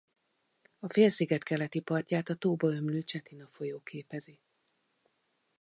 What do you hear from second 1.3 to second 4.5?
keleti partját a tóba ömlő Cetina-folyó képezi.